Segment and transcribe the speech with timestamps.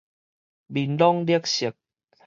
[0.65, 1.75] 面攏慄色